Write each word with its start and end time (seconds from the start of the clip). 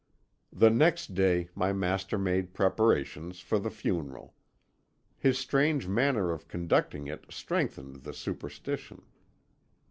"The 0.51 0.71
next 0.71 1.13
day 1.13 1.49
my 1.53 1.71
master 1.73 2.17
made 2.17 2.55
preparations 2.55 3.39
for 3.39 3.59
the 3.59 3.69
funeral. 3.69 4.33
His 5.19 5.37
strange 5.37 5.87
manner 5.87 6.31
of 6.31 6.47
conducting 6.47 7.05
it 7.05 7.25
strengthened 7.29 7.97
the 7.97 8.11
superstition. 8.15 9.03